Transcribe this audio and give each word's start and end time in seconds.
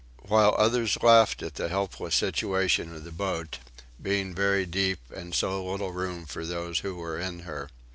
While 0.23 0.55
others 0.57 0.97
laughed 1.03 1.43
at 1.43 1.53
the 1.53 1.67
helpless 1.69 2.15
situation 2.15 2.95
of 2.95 3.03
the 3.03 3.11
boat, 3.11 3.59
being 4.01 4.33
very 4.33 4.65
deep 4.65 4.97
and 5.15 5.35
so 5.35 5.63
little 5.63 5.91
room 5.91 6.25
for 6.25 6.43
those 6.43 6.79
who 6.79 6.95
were 6.95 7.19
in 7.19 7.41
her. 7.41 7.69